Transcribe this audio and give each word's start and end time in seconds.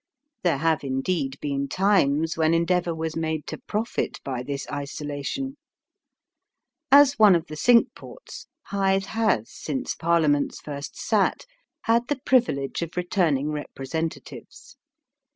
There 0.43 0.57
have 0.57 0.83
indeed 0.83 1.37
been 1.41 1.67
times 1.67 2.35
when 2.35 2.55
endeavour 2.55 2.95
was 2.95 3.15
made 3.15 3.45
to 3.45 3.59
profit 3.59 4.19
by 4.23 4.41
this 4.41 4.65
isolation. 4.71 5.57
As 6.91 7.19
one 7.19 7.35
of 7.35 7.45
the 7.45 7.55
Cinque 7.55 7.93
Ports 7.93 8.47
Hythe 8.71 9.05
has 9.09 9.51
since 9.53 9.93
Parliaments 9.93 10.59
first 10.59 10.97
sat 10.99 11.45
had 11.81 12.07
the 12.07 12.19
privilege 12.25 12.81
of 12.81 12.97
returning 12.97 13.51
representatives. 13.51 14.75